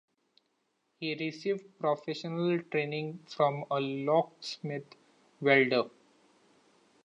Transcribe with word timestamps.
He 0.99 1.13
received 1.13 1.77
professional 1.77 2.59
training 2.71 3.19
for 3.29 3.67
a 3.69 3.79
locksmith-welder. 3.79 5.91